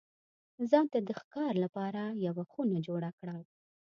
ځان 0.69 0.85
ته 0.93 0.99
د 1.07 1.09
ښکار 1.19 1.53
لپاره 1.63 2.03
یوه 2.27 2.43
خونه 2.51 2.77
جوړه 2.87 3.09
کړه. 3.19 3.35